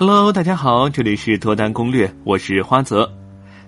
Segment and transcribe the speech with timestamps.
[0.00, 3.12] Hello，大家好，这里是脱单攻略，我是花泽。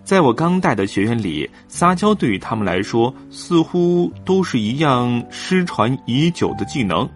[0.05, 7.09] 在我刚带的学员里，撒娇对于他们来说似乎都是一样失传已久的技能。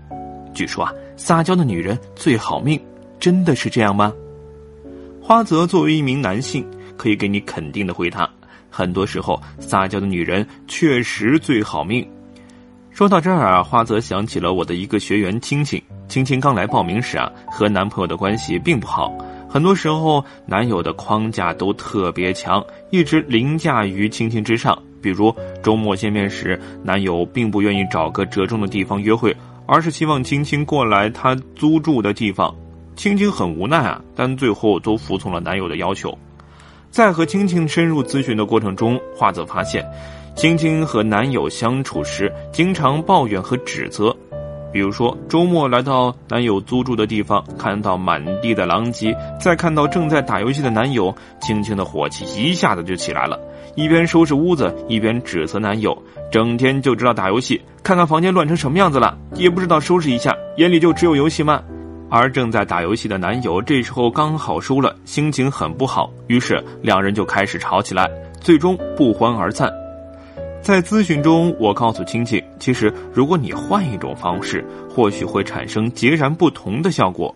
[0.52, 2.76] 据说啊，撒娇的女人最好命，
[3.20, 4.12] 真的是这样吗？
[5.22, 8.28] 花泽作为一名男性，可以给你肯定的回答：
[8.68, 12.04] 很多时候，撒娇的女人确实最好命。
[12.90, 15.80] 说到这儿啊，花泽想起了我的一个学员青青。
[16.14, 19.12] 青青刚来报名时啊，和男朋友的关系并不好，
[19.48, 24.80] 很多时候男友的框架都特别强，一直凌驾于青青之上。
[25.02, 32.54] 比如周末见面时，男友并不愿意找个折中的地方约会，而是希望青青过来他租住的地方。
[32.94, 36.16] 青青很无奈啊，但最后都服从了男友的要求。
[36.92, 39.84] 在和青青深入咨询的过程中，华泽发现。
[40.36, 44.16] 青青和男友相处时，经常抱怨和指责。
[44.74, 53.38] 比如说，周末来到男友租住的地方，看到满地的狼藉，再看到正在打游戏的男友，青青的火气一下子就起来了，
[53.76, 55.96] 一边收拾屋子，一边指责男友，
[56.28, 61.62] 整天就知道打游戏，看看房间乱成什么样子了，也不知道收拾一下，眼里就只有游戏吗？
[62.10, 69.72] 而正在打游戏的男友这时候刚好输了，心情很不好，于是两人就开始吵起来，最终不欢而散。
[70.64, 77.32] 在咨询中，我告诉亲戚，其实如果你换一种方式，或许会产生截然不同的效果。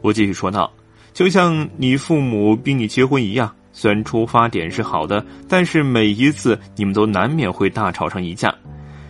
[0.00, 0.68] 我继续说道，
[1.12, 8.52] 就像你父母逼你结婚一样，虽然出发点是好的，但是每一次你们都难免会大吵上一架。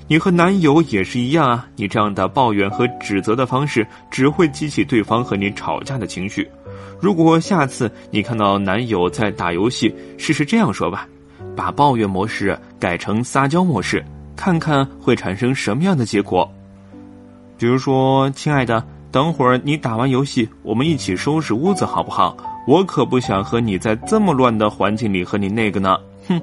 [0.07, 6.47] 你和男友也是一样啊，你这样的抱怨和指责的方式，只会激起对方和你吵架的情绪。
[7.01, 11.09] 如果下次你看到男友在打游戏，试试这样说吧。
[11.57, 14.05] 把抱怨模式改成撒娇模式，
[14.37, 16.51] 看看会产生什么样的结果。
[17.57, 22.37] 比如说，亲爱的，等会儿你打完游戏，我们一起收拾屋子好不好？
[22.67, 25.97] 我可不想和你在这么乱的环境里和你那个呢。
[26.29, 26.41] 哼！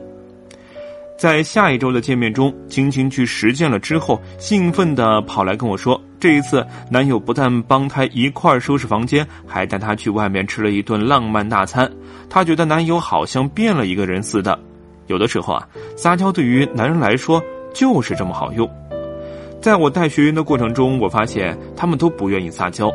[1.18, 11.92] 在下一周的见面中，青青去实践了之后，兴奋地跑来跟我说，这一次男友不但帮她一块收拾房间，还带她去外面吃了一顿浪漫大餐。
[12.30, 14.58] 她觉得男友好像变了一个人似的。
[15.12, 15.68] 有的时候啊，
[15.98, 18.68] 撒娇对于男人来说就是这么好用。
[19.62, 22.90] 在我带学员的过程中，我发现他们都不愿意撒娇，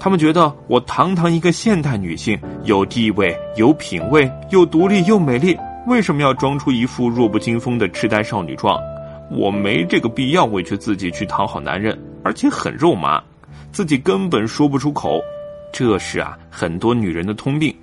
[0.00, 5.54] 他们觉得我堂堂一个现代女性，有地位、有品位、又独立又美丽，
[5.86, 8.80] 为什么要装出一副弱不禁风的痴呆少女状？
[9.30, 13.22] 我没这个必要委屈自己去讨好男人，而且很肉麻，
[13.70, 15.20] 自己根本说不出口。
[15.72, 17.74] 这是啊，很多女人的通病。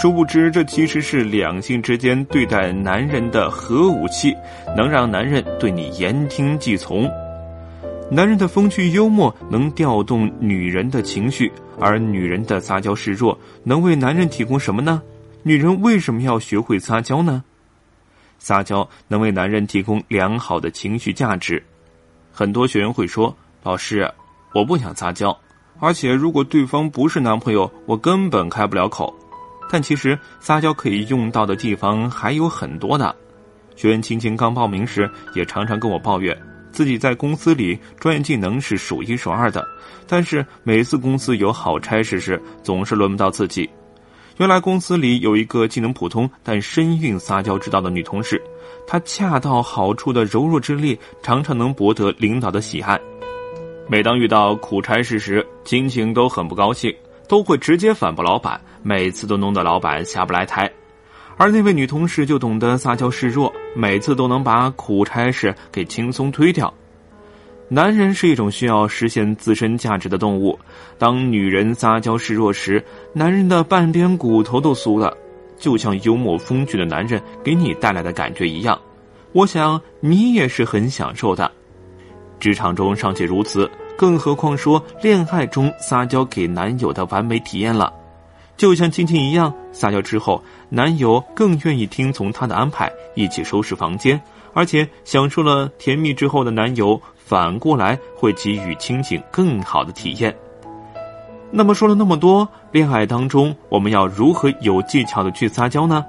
[0.00, 4.36] 殊不知，这其实是两性之间对待男人的核武器，
[4.76, 7.10] 能让男人对你言听计从。
[8.10, 11.50] 男人的风趣幽默能调动女人的情绪，
[11.80, 15.00] 而女人的撒娇示弱能为男人提供什么呢？
[15.42, 17.42] 女人为什么要学会撒娇呢？
[18.38, 21.64] 撒娇能为男人提供良好的情绪价值。
[22.30, 24.10] 很多学员会说：“老师，
[24.52, 25.34] 我不想撒娇，
[25.80, 29.14] 而且如果对方不是男朋友，我根本开不了口。”
[29.70, 33.14] 但其实撒娇可以用到的地方还有很多的。
[33.76, 36.36] 学员青青刚报名时，也常常跟我抱怨，
[36.70, 39.66] 自己在公司里专业技能是数一数二的，
[40.06, 43.68] 但是每次公司有好差事时，总是轮不到自己。
[44.36, 48.40] 原来公司里有一个技能普通但身蕴撒娇之道的女同事，
[48.86, 53.00] 她恰到好处的柔弱之力，常常能博得领导的喜爱。
[53.88, 56.92] 每当遇到苦差事时，青青都很不高兴。
[57.28, 60.70] 都会直接反驳老板，每次都弄得老板下不来台，
[61.36, 66.72] 而那位女同事就懂得撒娇示弱，每次都能把苦差事给轻松推掉。
[67.68, 70.58] 男人是一种需要实现自身价值的动物，
[70.98, 75.16] 当女人撒娇示弱时，男人的半边骨头都酥了，
[75.56, 78.78] 就像幽默风趣的男人给你带来的感觉一样。
[79.32, 81.50] 我想你也是很享受的，
[82.38, 83.68] 职场中尚且如此。
[83.96, 87.92] 更何况说恋爱中撒娇给男友的完美体验了，
[88.56, 94.20] 就像青青一样，撒娇之后，男友更愿意听从她的安排，一起收拾房间，
[94.52, 100.34] 而且享受了甜蜜之后的男友，反过来会给予青青更好的体验。
[101.52, 106.04] 那么说了那么多，恋爱当中我们要如何有技巧的去撒娇呢？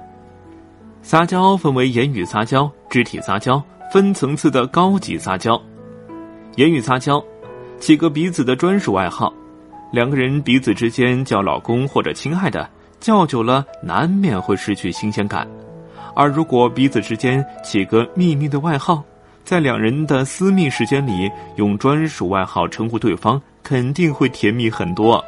[1.02, 3.62] 撒娇分为言语撒娇、肢体撒娇，
[3.92, 5.60] 分层次的高级撒娇。
[6.56, 7.24] 言语撒娇。
[7.78, 9.32] 起个彼此的专属外号，
[9.92, 12.68] 两个人彼此之间叫老公或者亲爱的，
[12.98, 15.46] 叫久了难免会失去新鲜感。
[16.14, 19.04] 而如果彼此之间起个秘密的外号，
[19.44, 25.22] 在两人的私密时间里用专属外号称呼对方，肯定会甜蜜很多。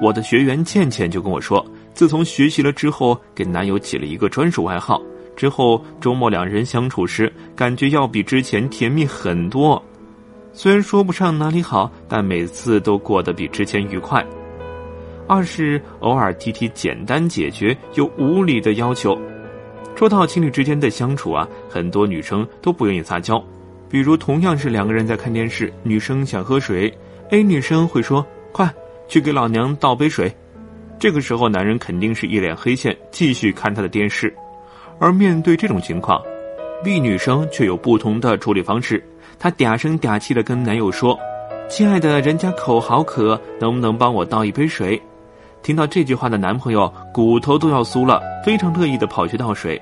[0.00, 1.64] 我的学员倩倩就跟我说，
[1.94, 5.00] 自从学习了之后，给男友起了一个专属外号。
[5.36, 9.80] 之后周末两人相处时，感觉要比之前甜蜜很多。
[10.60, 14.26] 虽然说不上哪里好，但每次都过得比之前愉快。
[15.28, 19.16] 二是偶尔提提简单解决又无理的要求。
[19.94, 23.40] 说到情侣之间的相处啊，很多女生都不愿意撒娇。
[23.88, 26.92] 比如同样是两个人在看电视，女生想喝水
[27.30, 28.68] ，A 女生会说：“快
[29.06, 30.28] 去给老娘倒杯水。”
[30.98, 34.34] 这个时候男人肯定是一脸黑线，继续看他的电视。
[34.98, 36.20] 而面对这种情况
[36.82, 39.00] ，B 女生却有不同的处理方式。
[39.38, 41.18] 她嗲声嗲气的跟男友说
[41.70, 45.00] ：“亲爱的，人家口好渴，能不能帮我倒一杯水？”
[45.62, 49.80] 听到这句话的男朋友骨头都要酥了，非常乐意的跑去倒水。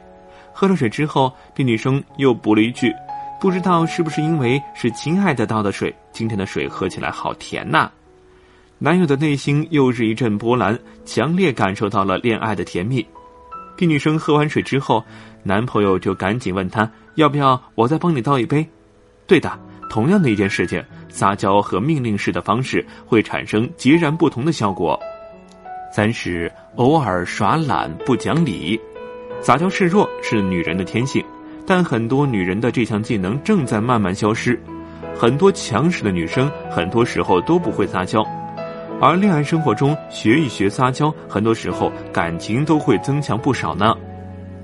[0.53, 2.93] 喝了水之后，B 女生又补了一句
[3.41, 7.91] ：“不知道是不是因为是亲爱的倒的水，今天的水喝起来好甜呐。”
[8.79, 13.07] 男友的内心又是一阵波澜，强烈感受到了恋爱的甜蜜。
[13.77, 15.05] B 女生喝完水之后，
[15.43, 18.67] 男朋友就赶紧问她要不要我再帮你倒一杯。
[19.27, 19.51] 对的，
[19.91, 24.99] 同样的一件事情，撒娇和命令式的方式会产生截然不同的效果。
[25.93, 28.79] 三是偶尔耍懒不讲理，
[29.41, 31.25] 撒娇示弱是女人的天性，
[31.67, 34.61] 但很多女人的这项技能正在慢慢消失。
[35.19, 38.25] 很多强势的女生很多时候都不会撒娇。
[39.01, 43.95] 而恋爱生活中学一学撒娇，很多时候感情都会增强不少呢。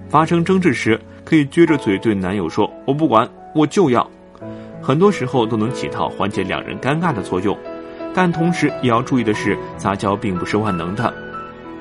[0.08, 4.08] 发生争执时，可以撅着嘴对男友说：“我不管，我就要。”
[4.82, 7.56] 很多时候都能起到缓解两人尴尬的作用。
[8.14, 11.14] 但同时也要注意的是，撒娇并不是万能的，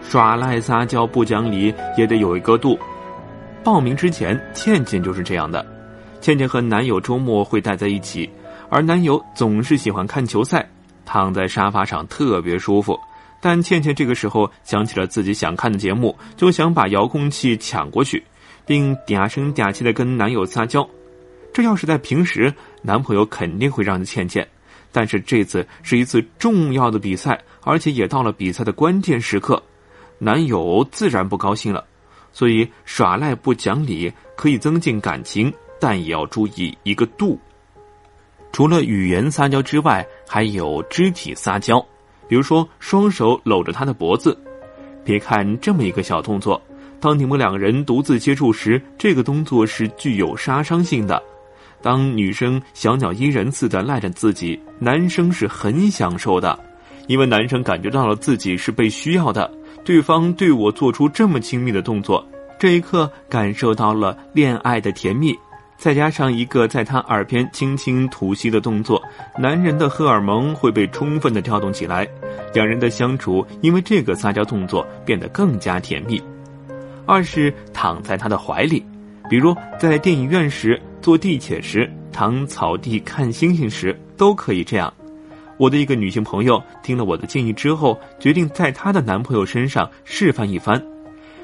[0.01, 2.79] 耍赖撒娇不讲理也得有一个度。
[3.63, 5.65] 报名之前，倩倩就是这样的。
[6.21, 8.29] 倩倩和男友周末会待在一起，
[8.69, 10.65] 而男友总是喜欢看球赛。
[11.03, 12.97] 躺在沙发上特别舒服，
[13.41, 18.23] 但倩倩这个时候想起了自己想看的节目，就想把遥控器抢过去，
[18.65, 20.87] 并嗲声嗲气的跟男友撒娇。
[21.53, 24.47] 这要是在平时，男朋友肯定会让着倩倩，
[24.91, 29.61] 但是这次是一次重要的比赛，而且也到了比赛的关键时刻，
[30.17, 31.85] 男友自然不高兴了。
[32.33, 37.37] 所以耍赖不讲理可以增进感情，但也要注意一个度。
[38.53, 41.85] 除了语言撒娇之外，还有肢体撒娇，
[42.29, 44.37] 比如说双手搂着他的脖子。
[45.03, 46.61] 别看这么一个小动作，
[47.01, 51.21] 当你们两个人独自接触时，这个动作是具有杀伤性的。
[51.81, 56.57] 当女生小鸟依人似的赖着自己，男生是很享受的，
[57.07, 59.51] 因为男生感觉到了自己是被需要的。
[59.83, 62.23] 对方对我做出这么亲密的动作，
[62.59, 65.35] 这一刻感受到了恋爱的甜蜜。
[65.75, 69.01] 再加上一个在他耳边轻轻吐息的动作，
[69.39, 72.07] 男人的荷尔蒙会被充分的调动起来，
[72.53, 76.21] 两人的相处因为这个撒娇动作变得更加甜蜜。
[77.07, 78.85] 二是躺在他的怀里，
[79.27, 84.93] 比如在电影院时、坐地铁时、躺草地看星星时，都可以这样。
[85.57, 90.81] 我的一个女性朋友听了我的建议之后，决定在她的男朋友身上示范一番。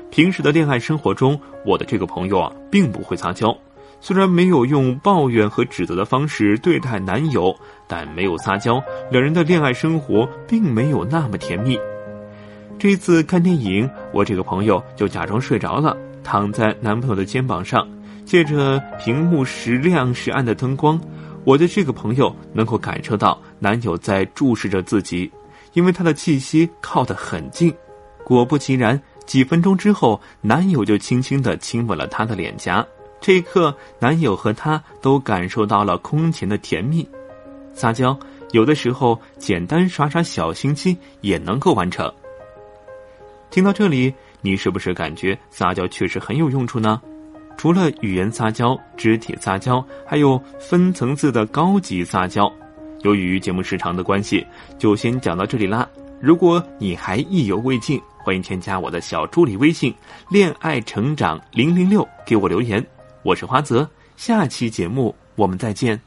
[0.09, 3.55] 平时的恋爱生活中，我的这个朋友啊，并不会撒娇。
[3.99, 7.55] 虽然没有用抱怨和指责的方式对待男友，
[7.87, 11.77] 但没有撒娇，两人的恋爱生活并没有那么甜蜜。
[12.77, 17.87] 这次看电影，我这个朋友就假装睡着了，躺在男朋友的肩膀上，
[18.27, 20.99] 借着屏幕时亮时暗的灯光，
[21.45, 25.31] 我的这个朋友能够感受到男友在注视着自己，
[25.71, 27.73] 因为他的气息靠得很近。
[28.25, 32.85] 果不其然，几分钟之后，男友就轻轻地亲吻了她的脸颊。
[33.21, 37.07] 这一刻，男友和她都感受到了空前的甜蜜。
[37.73, 38.17] 撒娇
[38.51, 42.13] 有的时候简单耍耍小心机也能够完成。
[43.49, 47.01] 听到这里，你是不是感觉撒娇确实很有用处呢？
[47.57, 52.51] 除了语言撒娇、肢体撒娇，还有分层次的高级撒娇。
[53.01, 54.45] 由于节目时长的关系，
[54.77, 55.89] 就先讲到这里啦。
[56.21, 59.93] 如果你还意犹未尽，欢迎添加我的小助理微信
[60.29, 62.85] “恋爱成长零零六”给我留言。
[63.23, 66.06] 我是花泽，下期节目我们再见。